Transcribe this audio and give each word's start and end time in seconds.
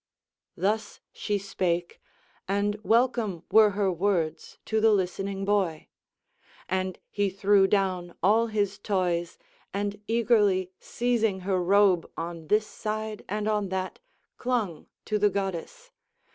Thus 0.57 0.99
she 1.13 1.37
spake, 1.37 2.01
and 2.47 2.75
welcome 2.83 3.43
were 3.51 3.69
her 3.77 3.91
words 3.91 4.57
to 4.65 4.81
the 4.81 4.91
listening 4.91 5.45
boy. 5.45 5.89
And 6.67 6.97
he 7.11 7.29
threw 7.29 7.67
down 7.67 8.15
all 8.23 8.47
his 8.47 8.79
toys, 8.79 9.37
and 9.75 10.01
eagerly 10.07 10.71
seizing 10.79 11.41
her 11.41 11.61
robe 11.61 12.09
on 12.17 12.47
this 12.47 12.65
side 12.65 13.23
and 13.29 13.47
on 13.47 13.69
that, 13.69 13.99
clung 14.37 14.87
to 15.05 15.19
the 15.19 15.29
goddess. 15.29 15.91